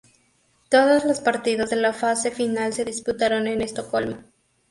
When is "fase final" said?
1.93-2.73